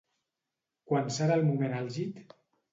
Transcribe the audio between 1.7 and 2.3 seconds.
àlgid?